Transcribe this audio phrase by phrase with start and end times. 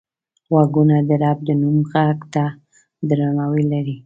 [0.49, 2.43] غوږونه د رب د نوم غږ ته
[3.07, 3.95] درناوی لري